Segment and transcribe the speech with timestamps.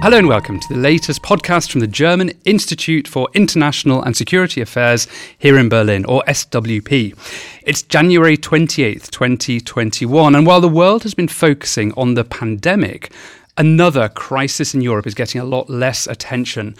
[0.00, 4.60] Hello and welcome to the latest podcast from the German Institute for International and Security
[4.60, 7.18] Affairs here in Berlin, or SWP.
[7.64, 13.12] It's January 28th, 2021, and while the world has been focusing on the pandemic,
[13.56, 16.76] another crisis in Europe is getting a lot less attention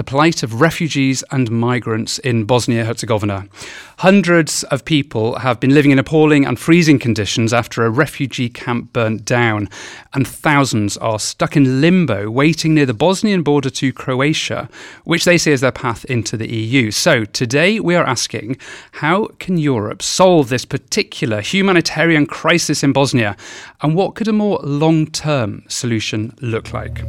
[0.00, 3.46] the plight of refugees and migrants in Bosnia Herzegovina.
[3.98, 8.94] Hundreds of people have been living in appalling and freezing conditions after a refugee camp
[8.94, 9.68] burnt down,
[10.14, 14.70] and thousands are stuck in limbo waiting near the Bosnian border to Croatia,
[15.04, 16.90] which they see as their path into the EU.
[16.90, 18.56] So today we are asking
[18.92, 23.36] how can Europe solve this particular humanitarian crisis in Bosnia,
[23.82, 27.02] and what could a more long term solution look like?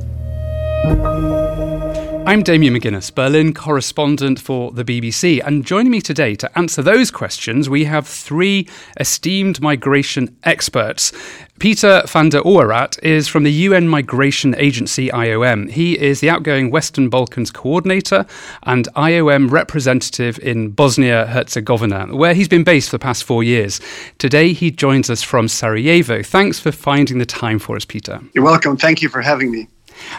[2.24, 7.10] I'm Damien McGuinness, Berlin correspondent for the BBC, and joining me today to answer those
[7.10, 8.68] questions, we have three
[9.00, 11.12] esteemed migration experts.
[11.60, 15.70] Peter van der Auweraert is from the UN Migration Agency IOM.
[15.72, 18.26] He is the outgoing Western Balkans coordinator
[18.64, 23.82] and IOM representative in Bosnia Herzegovina, where he's been based for the past four years.
[24.20, 26.22] Today he joins us from Sarajevo.
[26.22, 28.22] Thanks for finding the time for us, Peter.
[28.34, 28.78] You're welcome.
[28.78, 29.68] Thank you for having me.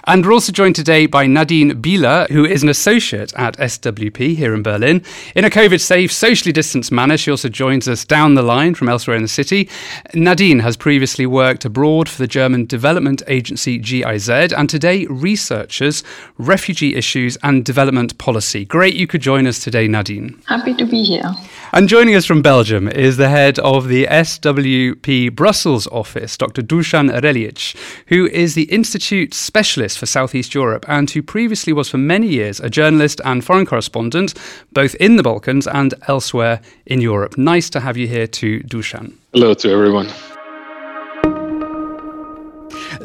[0.05, 4.55] And we're also joined today by Nadine Biehler, who is an associate at SWP here
[4.55, 5.05] in Berlin.
[5.35, 8.89] In a COVID safe, socially distanced manner, she also joins us down the line from
[8.89, 9.69] elsewhere in the city.
[10.15, 16.03] Nadine has previously worked abroad for the German development agency GIZ and today researches
[16.39, 18.65] refugee issues and development policy.
[18.65, 20.41] Great you could join us today, Nadine.
[20.47, 21.33] Happy to be here.
[21.75, 26.61] And joining us from Belgium is the head of the SWP Brussels office, Dr.
[26.61, 27.75] Dusan Reljic,
[28.09, 32.61] who is the Institute's specialist for Southeast Europe and who previously was for many years
[32.61, 34.35] a journalist and foreign correspondent,
[34.75, 37.39] both in the Balkans and elsewhere in Europe.
[37.39, 39.15] Nice to have you here to Dusan.
[39.33, 40.11] Hello to everyone.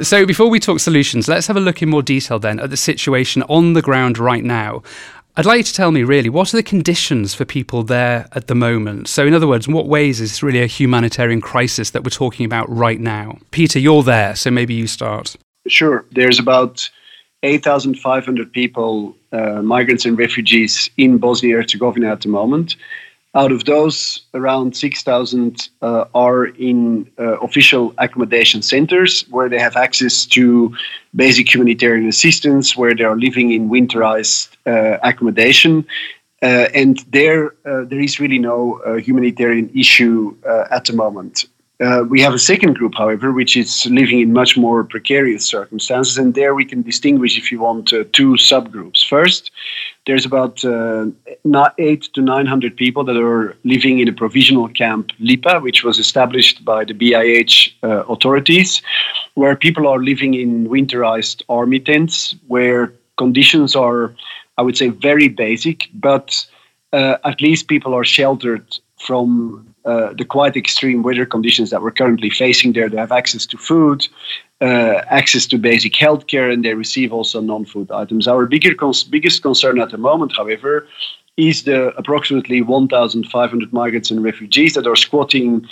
[0.01, 2.77] So, before we talk solutions, let's have a look in more detail then at the
[2.77, 4.83] situation on the ground right now.
[5.39, 8.47] I'd like you to tell me really what are the conditions for people there at
[8.47, 9.07] the moment?
[9.07, 12.09] So, in other words, in what ways is this really a humanitarian crisis that we're
[12.09, 13.37] talking about right now?
[13.51, 15.35] Peter, you're there, so maybe you start.
[15.67, 16.05] Sure.
[16.11, 16.89] There's about
[17.43, 22.75] 8,500 people, uh, migrants and refugees in Bosnia Herzegovina at the moment.
[23.37, 29.75] Out of those, around 6,000 uh, are in uh, official accommodation centers where they have
[29.75, 30.75] access to
[31.15, 35.85] basic humanitarian assistance, where they are living in winterized uh, accommodation.
[36.41, 40.35] Uh, and there, uh, there is really no uh, humanitarian issue
[40.71, 41.45] at the moment.
[41.79, 46.17] Uh, we have a second group, however, which is living in much more precarious circumstances,
[46.17, 49.07] and there we can distinguish, if you want, uh, two subgroups.
[49.07, 49.51] First,
[50.07, 51.05] there's about uh,
[51.77, 55.99] eight to nine hundred people that are living in a provisional camp, Lipa, which was
[55.99, 58.81] established by the BIH uh, authorities,
[59.35, 64.15] where people are living in winterized army tents, where conditions are,
[64.57, 66.43] I would say, very basic, but
[66.91, 68.65] uh, at least people are sheltered
[68.97, 72.89] from uh, the quite extreme weather conditions that we're currently facing there.
[72.89, 74.05] They have access to food,
[74.59, 78.27] uh, access to basic healthcare, and they receive also non-food items.
[78.27, 80.87] Our bigger cons- biggest concern at the moment, however,
[81.37, 85.65] is the approximately 1,500 migrants and refugees that are squatting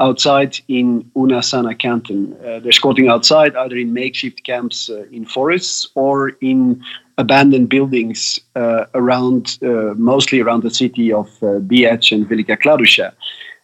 [0.00, 2.36] outside in Una Sana canton.
[2.44, 6.82] Uh, they're squatting outside either in makeshift camps uh, in forests or in
[7.18, 13.12] abandoned buildings uh, around, uh, mostly around the city of uh, and Velika Kladuša.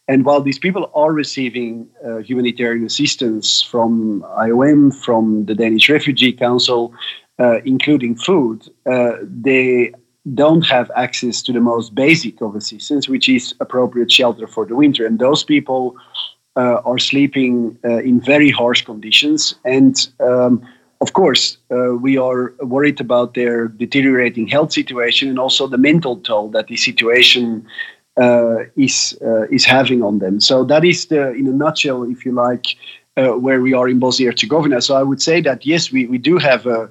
[0.06, 6.32] And while these people are receiving uh, humanitarian assistance from IOM, from the Danish Refugee
[6.32, 6.92] Council,
[7.38, 9.92] uh, including food, uh, they
[10.34, 14.76] don't have access to the most basic of assistance, which is appropriate shelter for the
[14.76, 15.06] winter.
[15.06, 15.96] And those people
[16.56, 19.54] uh, are sleeping uh, in very harsh conditions.
[19.64, 20.66] And um,
[21.00, 26.16] of course, uh, we are worried about their deteriorating health situation and also the mental
[26.18, 27.66] toll that the situation
[28.16, 30.40] is uh, is having on them.
[30.40, 32.66] So that is the, in a nutshell, if you like,
[33.16, 34.80] uh, where we are in Bosnia Herzegovina.
[34.80, 36.90] So I would say that yes, we, we do have a,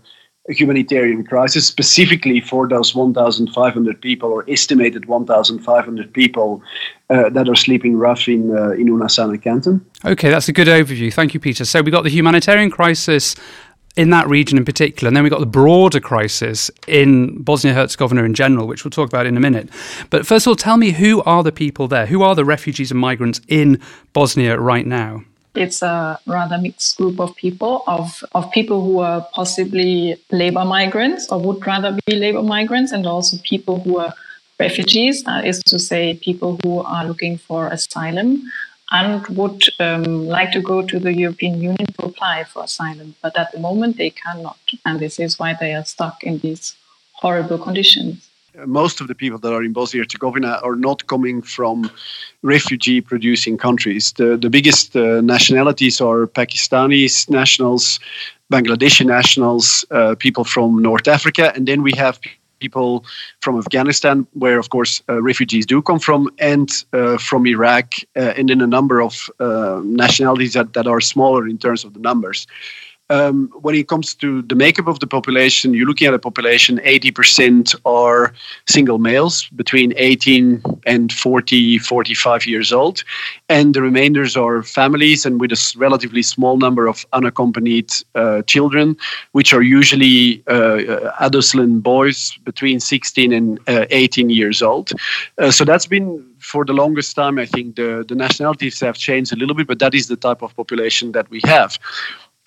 [0.50, 6.62] a humanitarian crisis specifically for those 1,500 people or estimated 1,500 people
[7.10, 9.86] uh, that are sleeping rough in uh, in Una Sana canton.
[10.06, 11.14] Okay, that's a good overview.
[11.14, 11.66] Thank you, Peter.
[11.66, 13.36] So we got the humanitarian crisis
[13.96, 15.08] in that region in particular.
[15.08, 19.08] And then we got the broader crisis in Bosnia Herzegovina in general, which we'll talk
[19.08, 19.70] about in a minute.
[20.10, 22.08] But first of all, tell me who are the people there?
[22.08, 23.80] Who are the refugees and migrants in
[24.14, 25.24] Bosnia right now?
[25.56, 31.30] It's a rather mixed group of people, of, of people who are possibly labor migrants
[31.30, 34.14] or would rather be labor migrants, and also people who are
[34.60, 38.42] refugees, is to say, people who are looking for asylum
[38.94, 43.16] and would um, like to go to the European Union to apply for asylum.
[43.22, 44.60] But at the moment, they cannot.
[44.86, 46.76] And this is why they are stuck in these
[47.14, 48.30] horrible conditions
[48.66, 51.90] most of the people that are in Bosnia Herzegovina are not coming from
[52.42, 54.14] refugee producing countries.
[54.14, 58.00] The, the biggest uh, nationalities are Pakistani nationals,
[58.52, 62.20] Bangladeshi nationals, uh, people from North Africa, and then we have
[62.66, 63.06] people
[63.44, 66.22] from Afghanistan, where of course uh, refugees do come from,
[66.52, 71.02] and uh, from Iraq, uh, and then a number of uh, nationalities that, that are
[71.02, 72.48] smaller in terms of the numbers
[73.10, 76.80] um, when it comes to the makeup of the population, you're looking at a population
[76.80, 78.34] 80% are
[78.68, 83.04] single males between 18 and 40, 45 years old.
[83.50, 88.96] And the remainders are families and with a relatively small number of unaccompanied uh, children,
[89.34, 94.92] which are usually uh, adolescent boys between 16 and uh, 18 years old.
[95.38, 99.32] Uh, so that's been for the longest time, I think the, the nationalities have changed
[99.32, 101.80] a little bit, but that is the type of population that we have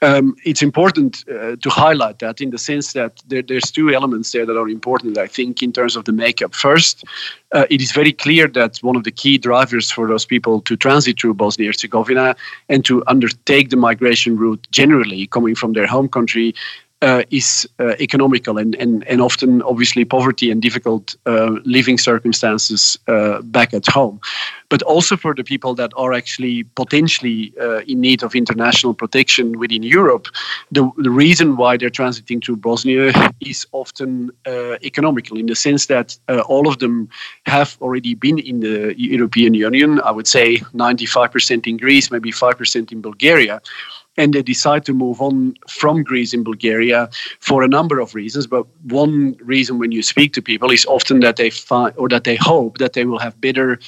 [0.02, 4.32] um, it's important uh, to highlight that in the sense that there, there's two elements
[4.32, 6.54] there that are important, I think, in terms of the makeup.
[6.54, 7.04] First,
[7.52, 10.76] uh, it is very clear that one of the key drivers for those people to
[10.76, 12.36] transit through Bosnia and Herzegovina
[12.68, 16.54] and to undertake the migration route generally coming from their home country
[17.02, 22.98] uh, is uh, economical and, and, and often obviously poverty and difficult uh, living circumstances
[23.08, 24.20] uh, back at home.
[24.68, 29.58] But also for the people that are actually potentially uh, in need of international protection
[29.58, 30.26] within Europe,
[30.72, 35.86] the, the reason why they're transiting to Bosnia is often uh, economical in the sense
[35.86, 37.08] that all of them
[37.44, 40.00] have already been in the European Union.
[40.00, 43.60] I would say 95% in Greece, maybe 5% in Bulgaria
[44.16, 47.08] and they decide to move on from Greece in Bulgaria
[47.40, 48.46] for a number of reasons.
[48.46, 52.24] But one reason when you speak to people is often that they find or that
[52.24, 53.78] they hope that they will have better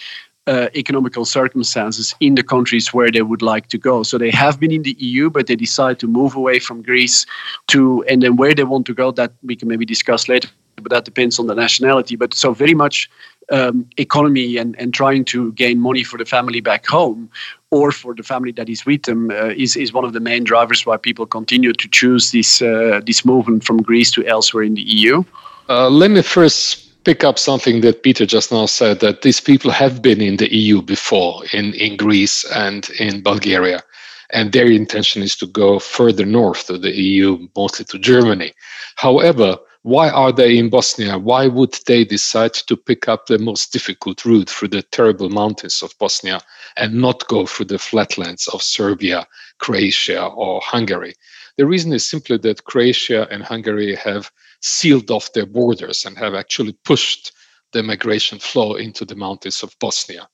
[0.49, 4.03] uh, economical circumstances in the countries where they would like to go.
[4.03, 7.27] So they have been in the EU, but they decide to move away from Greece
[7.69, 10.49] to, and then where they want to go, that we can maybe discuss later.
[10.77, 12.17] But that depends on the nationality.
[12.17, 13.11] But so very much
[13.51, 17.31] um, economy and, and trying to gain money for the family back home
[17.71, 20.45] or for the family that is with them uh, is, is one of the main
[20.45, 24.75] drivers why people continue to choose this, uh, this movement from Greece to elsewhere in
[24.75, 25.23] the EU.
[25.69, 29.71] Uh, let me first pick up something that Peter just now said that these people
[29.71, 33.83] have been in the EU before, in, in Greece and in Bulgaria.
[34.31, 38.53] And their intention is to go further north to the EU, mostly to Germany.
[38.97, 41.19] However, why are they in Bosnia?
[41.19, 45.83] Why would they decide to pick up the most difficult route through the terrible mountains
[45.83, 46.41] of Bosnia
[46.77, 49.27] and not go through the flatlands of Serbia,
[49.59, 51.15] Croatia, or Hungary?
[51.57, 54.31] The reason is simply that Croatia and Hungary have
[54.61, 57.33] sealed off their borders and have actually pushed
[57.73, 60.29] the migration flow into the mountains of Bosnia.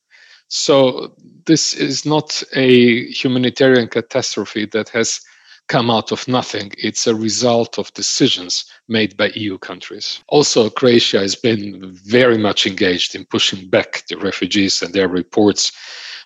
[0.48, 1.16] So
[1.46, 5.20] this is not a humanitarian catastrophe that has
[5.68, 6.72] come out of nothing.
[6.78, 10.20] It's a result of decisions made by EU countries.
[10.28, 15.72] Also, Croatia has been very much engaged in pushing back the refugees and their reports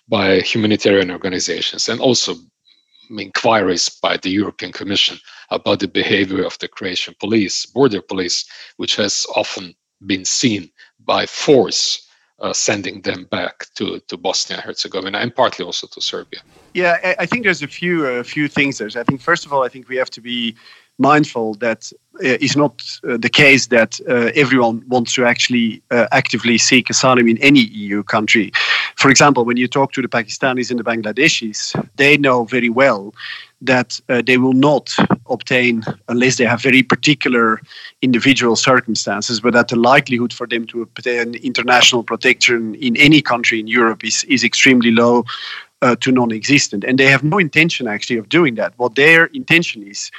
[0.07, 2.35] by humanitarian organizations and also
[3.17, 5.17] inquiries by the European Commission
[5.51, 8.45] about the behavior of the Croatian police, border police,
[8.77, 9.73] which has often
[10.05, 10.69] been seen
[11.05, 12.08] by force
[12.41, 16.41] uh, sending them back to, to Bosnia and Herzegovina and partly also to Serbia.
[16.73, 18.89] Yeah, I, think there's a few a few things there.
[18.95, 20.55] I think first of all, I think we have to be
[20.99, 26.07] mindful that uh, it's not uh, the case that uh, everyone wants to actually uh,
[26.11, 28.51] actively seek asylum in any EU country.
[28.95, 33.13] For example, when you talk to the Pakistanis and the Bangladeshis, they know very well
[33.61, 34.95] that uh, they will not
[35.29, 37.61] obtain unless they have very particular
[38.01, 43.59] individual circumstances, but that the likelihood for them to obtain international protection in any country
[43.59, 45.25] in Europe is, is extremely low
[45.81, 46.83] uh, to non-existent.
[46.83, 48.73] And they have no intention actually of doing that.
[48.77, 50.11] What their intention is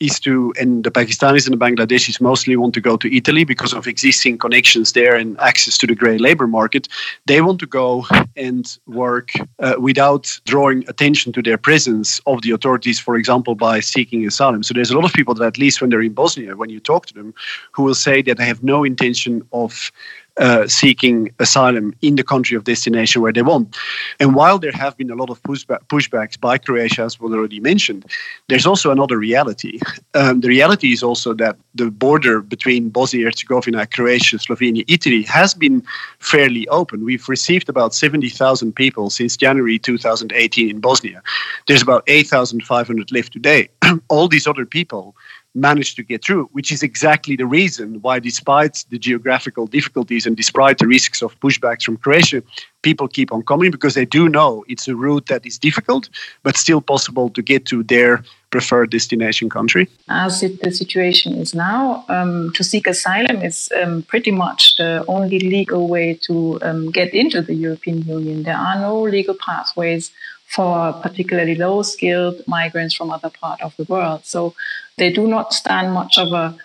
[0.00, 3.74] is to, and the Pakistanis and the Bangladeshis mostly want to go to Italy because
[3.74, 6.88] of existing connections there and access to the grey labor market.
[7.26, 12.52] They want to go and work uh, without drawing attention to their presence of the
[12.52, 14.62] authorities, for example, by seeking asylum.
[14.62, 16.80] So there's a lot of people that, at least when they're in Bosnia, when you
[16.80, 17.34] talk to them,
[17.72, 19.92] who will say that they have no intention of
[20.36, 23.76] uh, seeking asylum in the country of destination where they want.
[24.18, 27.60] And while there have been a lot of pushback, pushbacks by Croatia, as was already
[27.60, 28.04] mentioned,
[28.48, 29.80] there's also another reality.
[30.14, 35.54] Um, the reality is also that the border between Bosnia Herzegovina, Croatia, Slovenia, Italy has
[35.54, 35.82] been
[36.18, 37.04] fairly open.
[37.04, 41.22] We've received about 70,000 people since January 2018 in Bosnia.
[41.66, 43.68] There's about 8,500 left today.
[44.08, 45.14] All these other people
[45.54, 50.36] managed to get through, which is exactly the reason why, despite the geographical difficulties and
[50.36, 52.42] despite the risks of pushbacks from Croatia,
[52.82, 56.08] people keep on coming because they do know it's a route that is difficult,
[56.42, 59.88] but still possible to get to their preferred destination country.
[60.08, 65.04] As it, the situation is now, um, to seek asylum is um, pretty much the
[65.08, 68.44] only legal way to um, get into the European Union.
[68.44, 70.10] There are no legal pathways
[70.50, 74.24] for particularly low skilled migrants from other parts of the world.
[74.24, 74.54] So
[75.00, 76.56] they do not stand much of a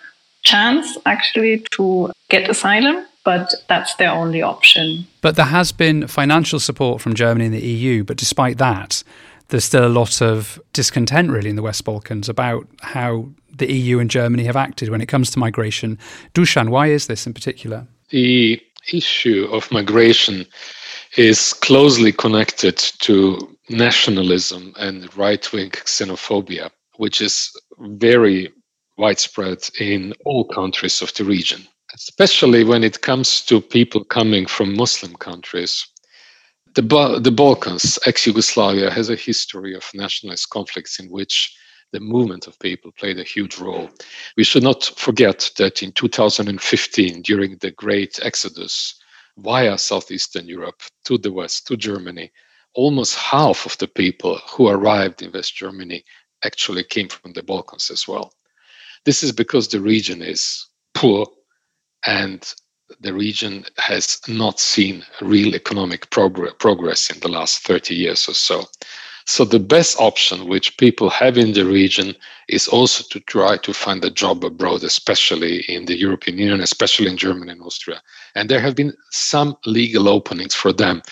[0.44, 5.04] chance actually to get asylum but that's their only option.
[5.20, 9.02] But there has been financial support from Germany and the EU, but despite that,
[9.48, 13.98] there's still a lot of discontent really in the West Balkans about how the EU
[13.98, 15.98] and Germany have acted when it comes to migration.
[16.34, 17.86] Dusan, why is this in particular?
[18.10, 18.62] The
[18.92, 20.46] issue of migration
[21.16, 28.52] is closely connected to nationalism and right wing xenophobia, which is very
[28.98, 31.66] widespread in all countries of the region
[31.96, 35.86] especially when it comes to people coming from Muslim countries.
[36.74, 41.56] The, ba- the Balkans, ex Yugoslavia, has a history of nationalist conflicts in which
[41.92, 43.88] the movement of people played a huge role.
[44.36, 48.94] We should not forget that in 2015, during the great exodus
[49.38, 52.30] via southeastern Europe to the west, to Germany,
[52.74, 56.04] almost half of the people who arrived in West Germany
[56.44, 58.32] actually came from the Balkans as well.
[59.04, 61.26] This is because the region is poor
[62.06, 62.46] and
[63.00, 68.34] the region has not seen real economic progr- progress in the last 30 years or
[68.34, 68.64] so.
[69.28, 72.14] So, the best option which people have in the region
[72.48, 77.08] is also to try to find a job abroad, especially in the European Union, especially
[77.08, 78.00] in Germany and Austria.
[78.36, 81.02] And there have been some legal openings for them.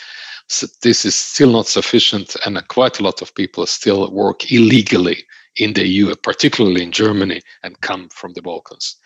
[0.82, 5.24] This is still not sufficient, and quite a lot of people still work illegally
[5.56, 8.96] in the EU, particularly in Germany, and come from the Balkans.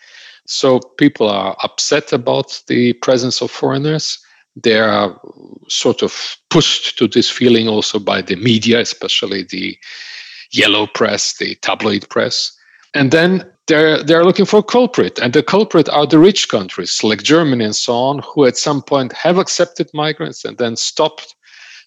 [0.47, 4.19] So people are upset about the presence of foreigners.
[4.55, 5.19] They are
[5.69, 9.77] sort of pushed to this feeling also by the media, especially the
[10.51, 12.51] yellow press, the tabloid press.
[12.95, 17.23] And then they're they're looking for culprit, and the culprit are the rich countries like
[17.23, 21.35] Germany and so on, who at some point have accepted migrants and then stopped.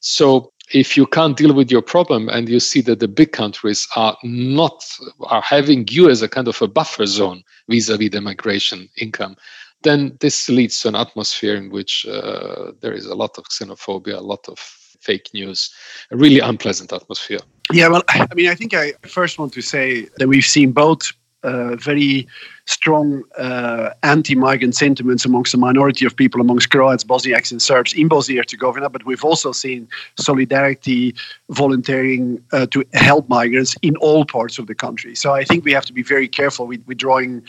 [0.00, 3.86] So if you can't deal with your problem and you see that the big countries
[3.96, 4.84] are not
[5.24, 9.36] are having you as a kind of a buffer zone vis-a-vis the migration income
[9.82, 14.16] then this leads to an atmosphere in which uh, there is a lot of xenophobia
[14.16, 15.74] a lot of fake news
[16.10, 17.40] a really unpleasant atmosphere
[17.72, 21.12] yeah well i mean i think i first want to say that we've seen both
[21.42, 22.26] uh, very
[22.66, 28.08] strong uh, anti-migrant sentiments amongst a minority of people, amongst Croats, Bosniaks, and Serbs in
[28.08, 28.88] Bosnia and Herzegovina.
[28.88, 31.14] But we've also seen solidarity,
[31.50, 35.14] volunteering uh, to help migrants in all parts of the country.
[35.14, 37.42] So I think we have to be very careful with, with drawing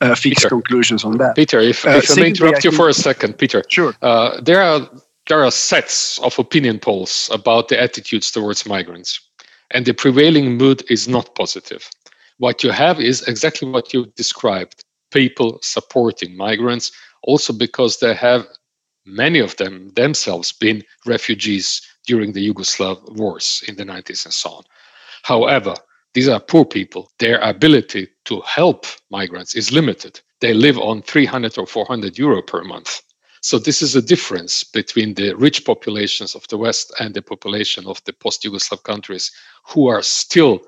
[0.00, 1.34] uh, fixed Peter, conclusions on that.
[1.36, 3.62] Peter, if, uh, if I may interrupt you for a second, Peter.
[3.68, 3.94] Sure.
[4.02, 4.88] Uh, there are
[5.28, 9.20] there are sets of opinion polls about the attitudes towards migrants,
[9.70, 11.88] and the prevailing mood is not positive
[12.40, 14.82] what you have is exactly what you described
[15.12, 16.90] people supporting migrants,
[17.22, 18.46] also because they have
[19.04, 24.50] many of them themselves been refugees during the Yugoslav wars in the 90s and so
[24.50, 24.62] on.
[25.22, 25.74] However,
[26.14, 27.12] these are poor people.
[27.18, 30.18] Their ability to help migrants is limited.
[30.40, 33.02] They live on 300 or 400 euro per month.
[33.42, 37.86] So, this is a difference between the rich populations of the West and the population
[37.86, 39.30] of the post Yugoslav countries
[39.66, 40.60] who are still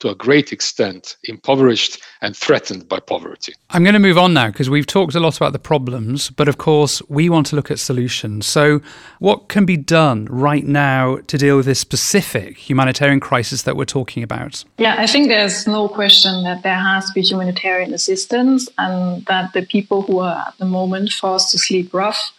[0.00, 3.54] to a great extent impoverished and threatened by poverty.
[3.70, 6.48] I'm going to move on now because we've talked a lot about the problems, but
[6.48, 8.46] of course, we want to look at solutions.
[8.46, 8.80] So,
[9.18, 13.84] what can be done right now to deal with this specific humanitarian crisis that we're
[13.84, 14.64] talking about?
[14.78, 19.52] Yeah, I think there's no question that there has to be humanitarian assistance and that
[19.52, 22.32] the people who are at the moment forced to sleep rough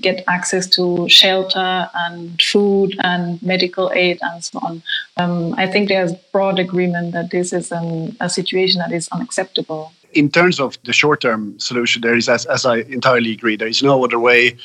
[0.00, 4.82] get access to shelter and food and medical aid and so on.
[5.16, 9.92] Um, I think there's broad agreement that this is an, a situation that is unacceptable.
[10.12, 13.82] In terms of the short-term solution, there is, as, as I entirely agree, there is
[13.82, 14.56] no other way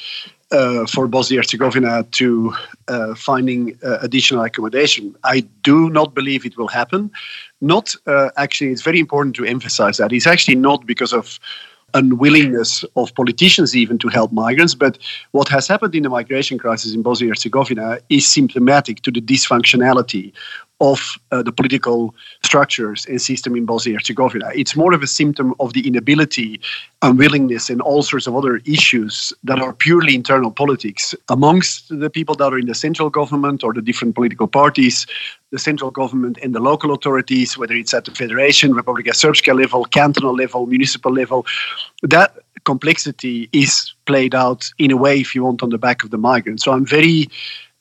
[0.51, 2.54] uh, for Bosnia Herzegovina to
[2.88, 5.16] uh, finding uh, additional accommodation.
[5.24, 7.12] I do not believe it will happen.
[7.62, 11.40] Not uh, actually, it's very important to emphasize that it's actually not because of
[11.93, 14.75] unwillingness of politicians even to help migrants.
[14.75, 14.98] But
[15.31, 19.21] what has happened in the migration crisis in Bosnia and Herzegovina is symptomatic to the
[19.21, 20.31] dysfunctionality
[20.81, 24.50] of uh, the political structures and system in Bosnia and Herzegovina.
[24.55, 26.59] It's more of a symptom of the inability,
[27.03, 32.35] unwillingness, and all sorts of other issues that are purely internal politics amongst the people
[32.35, 35.05] that are in the central government or the different political parties,
[35.51, 39.85] the central government and the local authorities, whether it's at the Federation, Republika Srpska level,
[39.85, 41.45] cantonal level, municipal level.
[42.01, 42.33] That
[42.63, 46.17] complexity is played out in a way, if you want, on the back of the
[46.17, 46.63] migrants.
[46.63, 47.27] So I'm very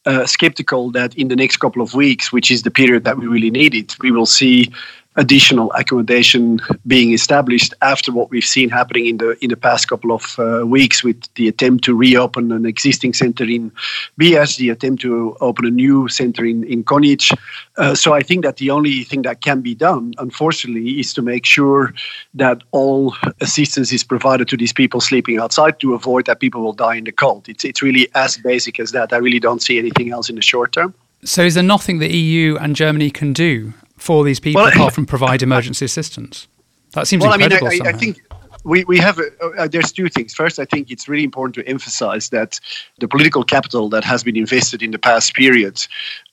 [0.06, 3.26] Uh, skeptical that in the next couple of weeks, which is the period that we
[3.26, 4.72] really need it, we will see
[5.16, 10.12] additional accommodation being established after what we've seen happening in the in the past couple
[10.12, 13.72] of uh, weeks with the attempt to reopen an existing center in
[14.16, 17.36] Bias, the attempt to open a new center in in Konjic.
[17.76, 21.22] Uh, so I think that the only thing that can be done, unfortunately, is to
[21.22, 21.92] make sure
[22.34, 26.72] that all assistance is provided to these people sleeping outside to avoid that people will
[26.72, 27.48] die in the cold.
[27.48, 29.12] It's it's really as basic as that.
[29.12, 30.94] I really don't see anything else in the short term.
[31.24, 34.94] So is there nothing the EU and Germany can do for these people well, apart
[34.98, 36.48] from provide emergency assistance?
[36.92, 37.68] That seems well, incredible.
[37.68, 38.20] I mean, I, I, think
[38.64, 40.34] we, we have uh, uh, there's two things.
[40.34, 42.58] First, I think it's really important to emphasize that
[42.98, 45.86] the political capital that has been invested in the past period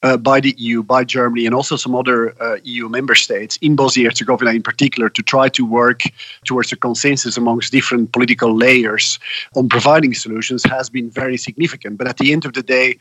[0.03, 3.75] uh, by the EU, by Germany, and also some other uh, EU member states in
[3.75, 6.01] Bosnia Herzegovina in particular to try to work
[6.45, 9.19] towards a consensus amongst different political layers
[9.55, 11.97] on providing solutions has been very significant.
[11.97, 12.97] But at the end of the day,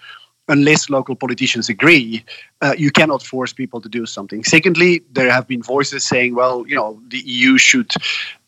[0.49, 2.25] unless local politicians agree,
[2.61, 4.45] uh, you cannot force people to do something.
[4.45, 7.93] Secondly, there have been voices saying, well, you know, the EU should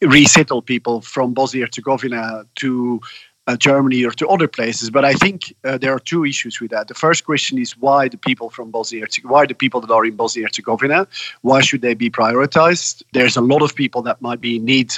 [0.00, 3.00] resettle people from Bosnia Herzegovina to
[3.48, 4.90] uh, Germany or to other places.
[4.90, 6.88] But I think uh, there are two issues with that.
[6.88, 10.16] The first question is why the people from Bosnia, why the people that are in
[10.16, 11.08] Bosnia Herzegovina,
[11.40, 13.02] why should they be prioritized?
[13.14, 14.92] There's a lot of people that might be in need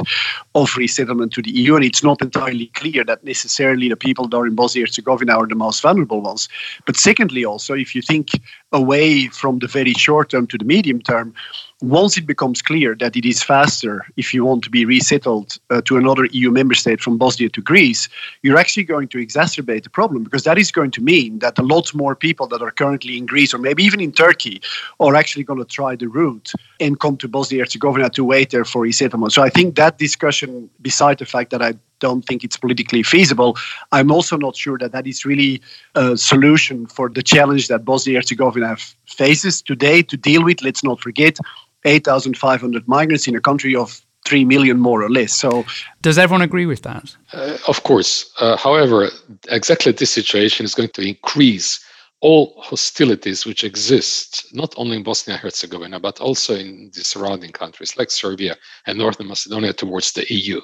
[0.57, 4.37] of resettlement to the EU, and it's not entirely clear that necessarily the people that
[4.37, 6.49] are in Bosnia Herzegovina are the most vulnerable ones.
[6.87, 8.31] But secondly, also, if you think
[8.73, 11.35] away from the very short term to the medium term,
[11.83, 15.81] once it becomes clear that it is faster if you want to be resettled uh,
[15.83, 18.09] to another EU member state from Bosnia to Greece,
[18.43, 21.63] you're actually going to exacerbate the problem because that is going to mean that a
[21.63, 24.61] lot more people that are currently in Greece or maybe even in Turkey
[25.01, 28.65] are actually going to try the route and come to Bosnia Herzegovina to wait there
[28.65, 29.33] for resettlement.
[29.33, 33.57] So I think that discussion, beside the fact that I don't think it's politically feasible.
[33.93, 35.61] I'm also not sure that that is really
[35.95, 40.63] a solution for the challenge that Bosnia Herzegovina faces today to deal with.
[40.63, 41.39] Let's not forget
[41.85, 45.35] 8,500 migrants in a country of 3 million more or less.
[45.35, 45.65] So,
[46.03, 47.17] does everyone agree with that?
[47.33, 48.33] Uh, of course.
[48.39, 49.09] Uh, however,
[49.49, 51.85] exactly this situation is going to increase
[52.21, 57.51] all hostilities which exist not only in Bosnia and Herzegovina but also in the surrounding
[57.51, 60.61] countries like Serbia and Northern Macedonia towards the EU.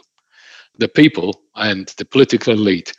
[0.78, 2.92] The people and the political elite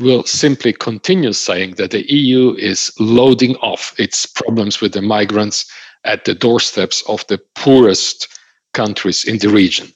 [0.00, 5.70] will simply continue saying that the EU is loading off its problems with the migrants
[6.04, 8.28] at the doorsteps of the poorest
[8.74, 9.92] countries in the region.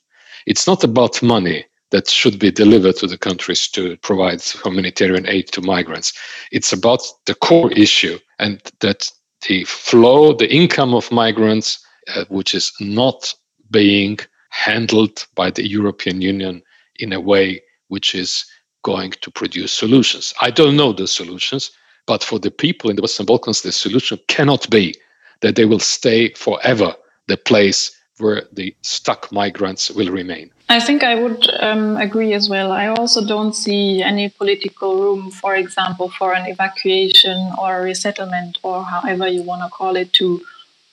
[0.46, 5.48] It's not about money that should be delivered to the countries to provide humanitarian aid
[5.52, 6.12] to migrants.
[6.50, 9.10] It's about the core issue, and that
[9.48, 11.78] the flow, the income of migrants,
[12.14, 13.32] uh, which is not
[13.70, 14.18] being
[14.50, 16.62] handled by the European Union
[16.96, 18.44] in a way which is
[18.82, 20.34] going to produce solutions.
[20.40, 21.70] I don't know the solutions,
[22.06, 24.94] but for the people in the Western Balkans, the solution cannot be
[25.44, 26.94] that they will stay forever
[27.28, 30.50] the place where the stuck migrants will remain.
[30.70, 32.72] I think I would um, agree as well.
[32.72, 38.84] I also don't see any political room, for example, for an evacuation or resettlement or
[38.84, 40.40] however you want to call it to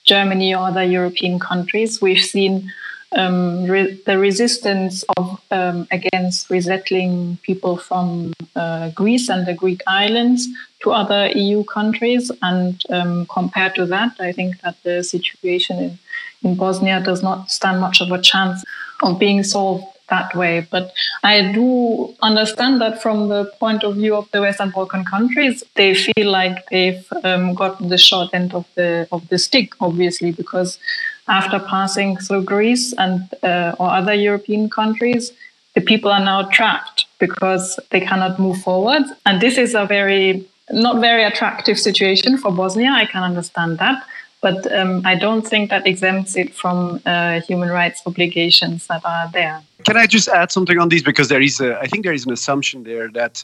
[0.04, 2.02] Germany or other European countries.
[2.02, 2.70] We've seen
[3.16, 9.82] um, re- the resistance of um, against resettling people from uh, Greece and the Greek
[9.86, 10.48] islands
[10.80, 12.30] to other EU countries.
[12.42, 15.98] And um, compared to that, I think that the situation in,
[16.42, 18.64] in Bosnia does not stand much of a chance
[19.02, 20.66] of being solved that way.
[20.70, 25.64] But I do understand that from the point of view of the Western Balkan countries,
[25.74, 30.30] they feel like they've um, got the short end of the of the stick, obviously,
[30.32, 30.78] because
[31.28, 35.32] after passing through Greece and uh, or other European countries,
[35.74, 39.04] the people are now trapped because they cannot move forward.
[39.24, 42.90] And this is a very not very attractive situation for Bosnia.
[42.90, 44.04] I can understand that.
[44.42, 49.30] But um, I don't think that exempts it from uh, human rights obligations that are
[49.32, 49.62] there.
[49.84, 51.02] Can I just add something on this?
[51.02, 53.40] Because there is, a, I think there is an assumption there that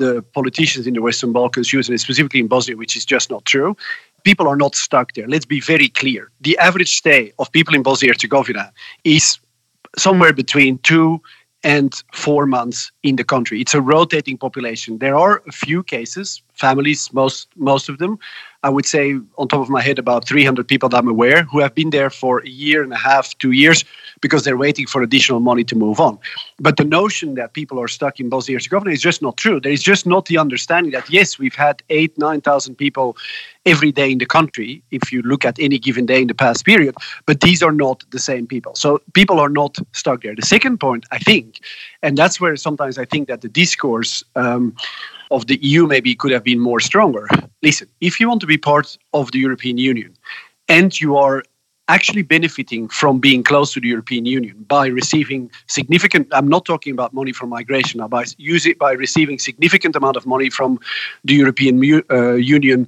[0.00, 3.44] the politicians in the Western Balkans use, and specifically in Bosnia, which is just not
[3.44, 3.76] true,
[4.24, 5.28] people are not stuck there.
[5.28, 6.30] Let's be very clear.
[6.40, 8.72] The average stay of people in Bosnia Herzegovina
[9.04, 9.38] is
[9.98, 11.20] somewhere between two
[11.62, 13.60] and four months in the country.
[13.60, 14.98] It's a rotating population.
[14.98, 18.18] There are a few cases, families, most most of them,
[18.62, 21.60] I would say, on top of my head, about 300 people that I'm aware who
[21.60, 23.84] have been there for a year and a half, two years,
[24.20, 26.18] because they're waiting for additional money to move on.
[26.58, 29.60] But the notion that people are stuck in Bosnia Herzegovina is just not true.
[29.60, 33.16] There is just not the understanding that, yes, we've had eight, 9,000 people
[33.64, 36.64] every day in the country, if you look at any given day in the past
[36.64, 36.94] period,
[37.26, 38.74] but these are not the same people.
[38.74, 40.34] So people are not stuck there.
[40.34, 41.60] The second point, I think,
[42.02, 44.74] and that's where sometimes I think that the discourse um,
[45.30, 47.28] of the EU maybe could have been more stronger.
[47.62, 50.16] Listen, if you want to be part of the European Union
[50.68, 51.42] and you are
[51.88, 56.92] actually benefiting from being close to the European Union by receiving significant I'm not talking
[56.92, 60.78] about money from migration now by use it by receiving significant amount of money from
[61.24, 61.74] the European
[62.10, 62.86] uh, Union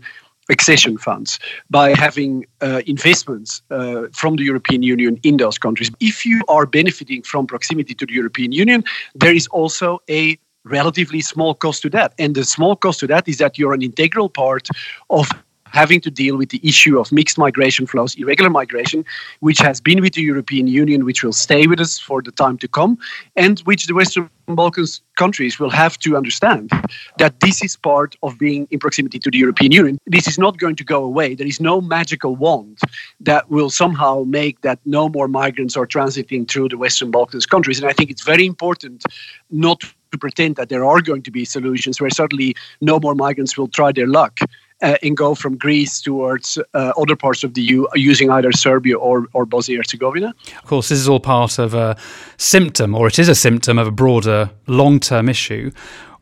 [0.48, 1.38] accession funds,
[1.70, 5.90] by having uh, investments uh, from the European Union in those countries.
[6.00, 11.20] If you are benefiting from proximity to the European Union, there is also a relatively
[11.20, 12.14] small cost to that.
[12.18, 14.68] And the small cost to that is that you're an integral part
[15.10, 15.28] of
[15.72, 19.04] having to deal with the issue of mixed migration flows, irregular migration,
[19.40, 22.58] which has been with the European Union, which will stay with us for the time
[22.58, 22.98] to come,
[23.36, 26.70] and which the Western Balkans countries will have to understand
[27.16, 29.98] that this is part of being in proximity to the European Union.
[30.06, 31.34] This is not going to go away.
[31.34, 32.78] There is no magical wand
[33.20, 37.80] that will somehow make that no more migrants are transiting through the Western Balkans countries.
[37.80, 39.04] And I think it's very important
[39.50, 43.58] not to pretend that there are going to be solutions where suddenly no more migrants
[43.58, 44.40] will try their luck
[44.82, 48.96] uh, and go from Greece towards uh, other parts of the EU using either Serbia
[48.96, 50.34] or, or Bosnia Herzegovina.
[50.58, 51.96] Of course, this is all part of a
[52.36, 55.70] symptom, or it is a symptom of a broader long term issue.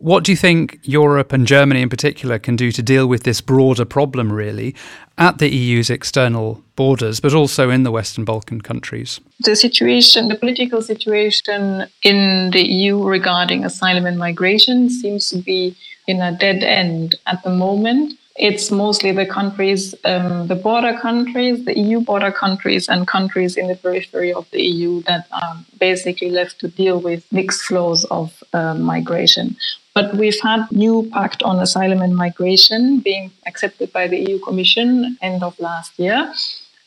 [0.01, 3.43] What do you think Europe and Germany in particular can do to deal with this
[3.43, 4.75] broader problem, really,
[5.19, 9.21] at the EU's external borders, but also in the Western Balkan countries?
[9.41, 15.77] The situation, the political situation in the EU regarding asylum and migration seems to be
[16.07, 21.65] in a dead end at the moment it's mostly the countries, um, the border countries,
[21.67, 26.31] the EU border countries, and countries in the periphery of the EU that are basically
[26.31, 29.57] left to deal with mixed flows of uh, migration.
[29.95, 35.19] But we've had new pact on asylum and migration being accepted by the EU Commission
[35.21, 36.33] end of last year.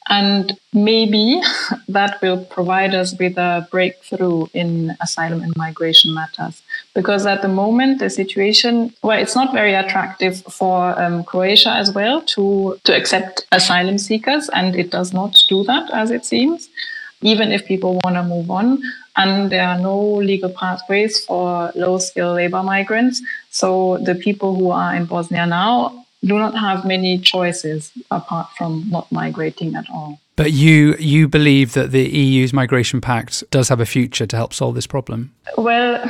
[0.10, 1.42] And maybe
[1.88, 6.62] that will provide us with a breakthrough in asylum and migration matters.
[6.94, 11.94] Because at the moment, the situation, well, it's not very attractive for um, Croatia as
[11.94, 16.70] well to, to accept asylum seekers, and it does not do that as it seems,
[17.22, 18.82] even if people want to move on.
[19.16, 23.22] And there are no legal pathways for low skilled labor migrants.
[23.52, 28.86] So the people who are in Bosnia now do not have many choices apart from
[28.90, 30.20] not migrating at all.
[30.36, 34.54] But you you believe that the EU's migration pact does have a future to help
[34.54, 35.32] solve this problem?
[35.58, 36.02] Well,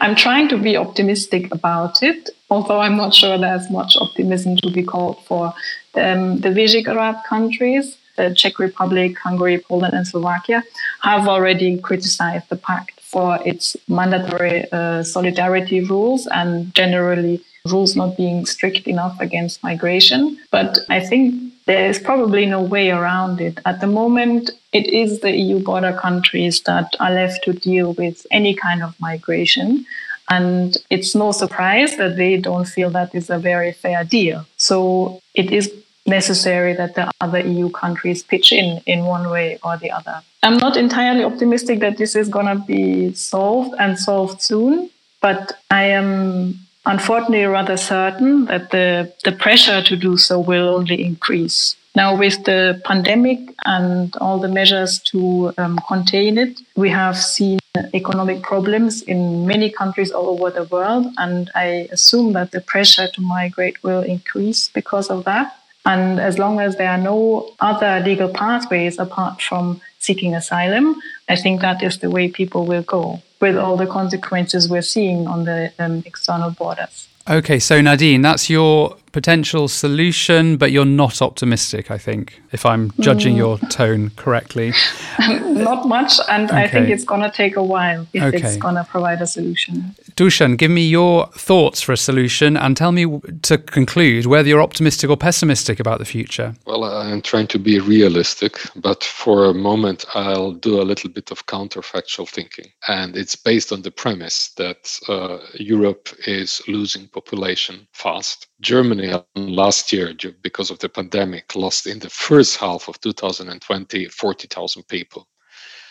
[0.00, 4.70] I'm trying to be optimistic about it, although I'm not sure there's much optimism to
[4.70, 5.52] be called for.
[5.94, 10.62] Um, the Visegrad countries, the Czech Republic, Hungary, Poland, and Slovakia,
[11.00, 18.16] have already criticized the pact for its mandatory uh, solidarity rules and generally rules not
[18.16, 20.36] being strict enough against migration.
[20.50, 23.58] But I think there is probably no way around it.
[23.64, 28.26] At the moment, it is the EU border countries that are left to deal with
[28.30, 29.86] any kind of migration.
[30.30, 34.44] And it's no surprise that they don't feel that is a very fair deal.
[34.56, 35.72] So it is
[36.08, 40.22] necessary that the other EU countries pitch in in one way or the other.
[40.42, 44.90] I'm not entirely optimistic that this is going to be solved and solved soon,
[45.20, 51.04] but I am unfortunately rather certain that the, the pressure to do so will only
[51.04, 51.76] increase.
[51.94, 57.58] Now, with the pandemic and all the measures to um, contain it, we have seen
[57.92, 61.06] economic problems in many countries all over the world.
[61.18, 65.56] And I assume that the pressure to migrate will increase because of that.
[65.88, 71.36] And as long as there are no other legal pathways apart from seeking asylum, I
[71.36, 75.44] think that is the way people will go with all the consequences we're seeing on
[75.44, 77.08] the um, external borders.
[77.30, 82.90] Okay, so Nadine, that's your potential solution, but you're not optimistic, I think, if I'm
[83.00, 83.38] judging mm.
[83.38, 84.72] your tone correctly.
[85.28, 86.64] not much, and okay.
[86.64, 88.36] I think it's going to take a while if okay.
[88.38, 89.94] it's going to provide a solution.
[90.18, 94.60] Dusan, give me your thoughts for a solution and tell me to conclude whether you're
[94.60, 96.56] optimistic or pessimistic about the future.
[96.66, 101.30] Well, I'm trying to be realistic, but for a moment, I'll do a little bit
[101.30, 102.64] of counterfactual thinking.
[102.88, 109.92] And it's based on the premise that uh, Europe is losing population fast Germany last
[109.92, 115.28] year, because of the pandemic, lost in the first half of 2020 40,000 people.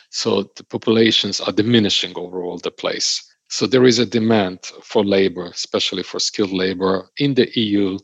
[0.09, 3.23] So the populations are diminishing over all the place.
[3.49, 7.97] So there is a demand for labor, especially for skilled labor in the EU,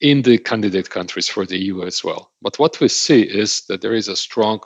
[0.00, 2.32] in the candidate countries for the EU as well.
[2.40, 4.60] But what we see is that there is a strong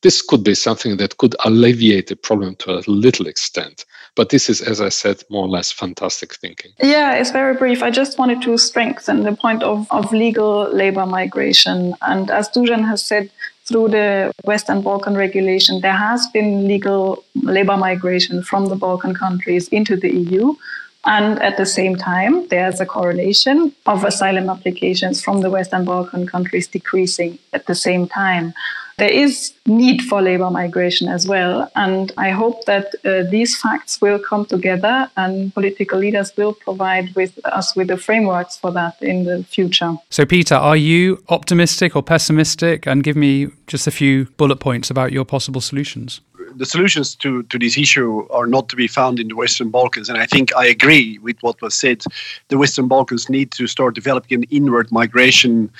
[0.03, 3.85] This could be something that could alleviate the problem to a little extent.
[4.15, 6.73] But this is, as I said, more or less fantastic thinking.
[6.83, 7.83] Yeah, it's very brief.
[7.83, 11.95] I just wanted to strengthen the point of, of legal labor migration.
[12.03, 13.31] And as Dusan has said,
[13.65, 19.69] through the Western Balkan regulation, there has been legal labor migration from the Balkan countries
[19.69, 20.55] into the EU.
[21.05, 26.27] And at the same time, there's a correlation of asylum applications from the Western Balkan
[26.27, 28.55] countries decreasing at the same time
[28.99, 31.71] there is need for labor migration as well.
[31.75, 37.15] And I hope that uh, these facts will come together and political leaders will provide
[37.15, 39.95] with us with the frameworks for that in the future.
[40.11, 42.87] So, Peter, are you optimistic or pessimistic?
[42.87, 46.21] And give me just a few bullet points about your possible solutions
[46.57, 50.09] the solutions to, to this issue are not to be found in the Western Balkans.
[50.09, 52.03] And I think I agree with what was said.
[52.49, 55.71] The Western Balkans need to start developing an inward migration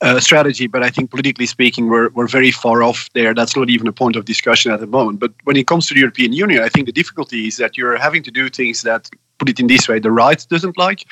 [0.00, 3.34] uh, strategy, but I think politically speaking, we're, we're very far off there.
[3.34, 5.18] That's not even a point of discussion at the moment.
[5.18, 7.96] But when it comes to the European Union, I think the difficulty is that you're
[7.96, 11.04] having to do things that, put it in this way, the right doesn't like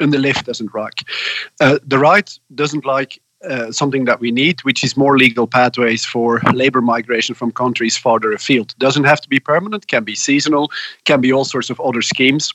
[0.00, 1.04] and the left doesn't like.
[1.60, 6.04] Uh, the right doesn't like uh, something that we need, which is more legal pathways
[6.04, 8.74] for labor migration from countries farther afield.
[8.78, 10.70] Doesn't have to be permanent, can be seasonal,
[11.04, 12.54] can be all sorts of other schemes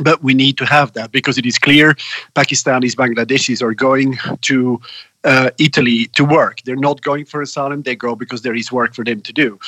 [0.00, 1.94] but we need to have that because it is clear
[2.34, 4.80] Pakistanis, Bangladeshis are going to
[5.24, 6.62] uh, Italy to work.
[6.64, 9.58] They're not going for asylum, they go because there is work for them to do.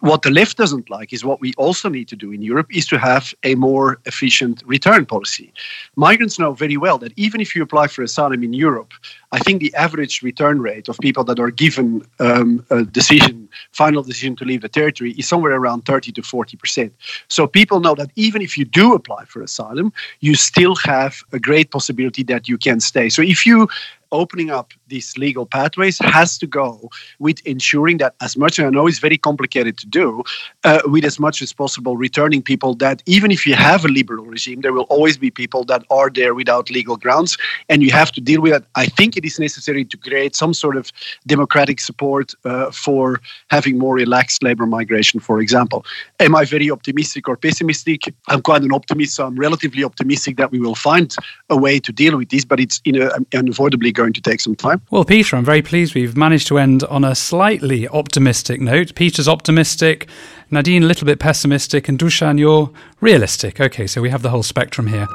[0.00, 2.86] What the left doesn't like is what we also need to do in Europe is
[2.86, 5.52] to have a more efficient return policy.
[5.96, 8.92] Migrants know very well that even if you apply for asylum in Europe,
[9.32, 14.02] I think the average return rate of people that are given um, a decision, final
[14.02, 16.92] decision to leave the territory, is somewhere around 30 to 40 percent.
[17.28, 21.40] So people know that even if you do apply for asylum, you still have a
[21.40, 23.08] great possibility that you can stay.
[23.08, 23.68] So if you
[24.12, 28.70] opening up these legal pathways has to go with ensuring that as much, and I
[28.70, 30.22] know it's very complicated to do,
[30.64, 34.24] uh, with as much as possible returning people that even if you have a liberal
[34.24, 38.12] regime, there will always be people that are there without legal grounds, and you have
[38.12, 38.64] to deal with that.
[38.74, 40.92] I think it is necessary to create some sort of
[41.26, 43.20] democratic support uh, for
[43.50, 45.84] having more relaxed labor migration, for example.
[46.20, 48.02] Am I very optimistic or pessimistic?
[48.28, 51.14] I'm quite an optimist, so I'm relatively optimistic that we will find
[51.48, 54.77] a way to deal with this, but it's know, unavoidably going to take some time.
[54.90, 58.94] Well, Peter, I'm very pleased we've managed to end on a slightly optimistic note.
[58.94, 60.08] Peter's optimistic,
[60.50, 63.60] Nadine a little bit pessimistic, and Dusan, you're realistic.
[63.60, 65.06] Okay, so we have the whole spectrum here.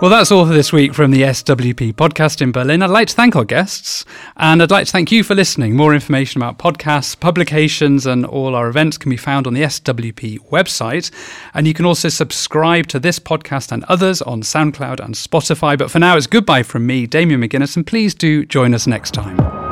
[0.00, 2.82] Well, that's all for this week from the SWP podcast in Berlin.
[2.82, 4.04] I'd like to thank our guests
[4.36, 5.74] and I'd like to thank you for listening.
[5.74, 10.38] More information about podcasts, publications, and all our events can be found on the SWP
[10.50, 11.10] website.
[11.52, 15.76] And you can also subscribe to this podcast and others on SoundCloud and Spotify.
[15.76, 19.14] But for now, it's goodbye from me, Damien McGuinness, and please do join us next
[19.14, 19.67] time.